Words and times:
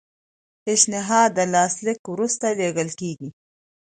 پیشنهاد 0.63 1.29
د 1.37 1.39
لاسلیک 1.53 2.01
وروسته 2.13 2.45
لیږل 2.59 2.89
کیږي. 2.99 3.29